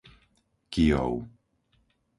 [0.71, 1.15] Kyjov